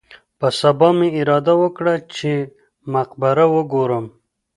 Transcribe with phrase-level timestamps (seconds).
[0.39, 2.31] په سبا مې اراده وکړه چې
[2.93, 4.05] مقبره وګورم.